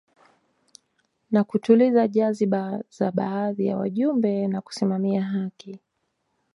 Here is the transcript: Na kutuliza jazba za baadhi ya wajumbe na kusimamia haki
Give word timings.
Na 1.31 1.43
kutuliza 1.43 2.07
jazba 2.07 2.83
za 2.97 3.11
baadhi 3.11 3.65
ya 3.65 3.77
wajumbe 3.77 4.47
na 4.47 4.61
kusimamia 4.61 5.23
haki 5.23 5.79